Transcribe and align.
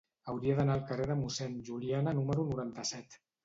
Hauria 0.31 0.55
d'anar 0.59 0.77
al 0.77 0.81
carrer 0.93 1.05
de 1.11 1.19
Mossèn 1.21 1.55
Juliana 1.69 2.17
número 2.23 2.51
noranta-set. 2.51 3.23